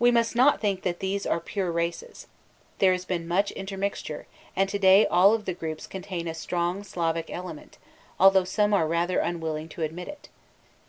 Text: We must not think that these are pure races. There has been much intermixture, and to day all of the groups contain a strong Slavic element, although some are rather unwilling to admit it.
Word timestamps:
We 0.00 0.10
must 0.10 0.34
not 0.34 0.60
think 0.60 0.82
that 0.82 0.98
these 0.98 1.24
are 1.24 1.38
pure 1.38 1.70
races. 1.70 2.26
There 2.80 2.90
has 2.90 3.04
been 3.04 3.28
much 3.28 3.52
intermixture, 3.52 4.26
and 4.56 4.68
to 4.68 4.80
day 4.80 5.06
all 5.06 5.32
of 5.32 5.44
the 5.44 5.54
groups 5.54 5.86
contain 5.86 6.26
a 6.26 6.34
strong 6.34 6.82
Slavic 6.82 7.30
element, 7.30 7.78
although 8.18 8.42
some 8.42 8.74
are 8.74 8.88
rather 8.88 9.20
unwilling 9.20 9.68
to 9.68 9.82
admit 9.82 10.08
it. 10.08 10.28